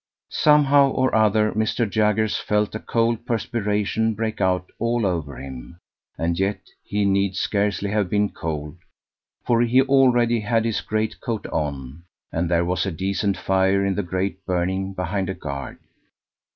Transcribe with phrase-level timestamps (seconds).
[0.31, 1.87] Somehow or other Mr.
[1.87, 5.79] Jaggers felt a cold perspiration break out all over him,
[6.17, 8.77] and yet he need scarcely have been cold,
[9.45, 12.01] for he already had his greatcoat on,
[12.31, 15.77] and there was a decent fire in the grate burning behind a guard.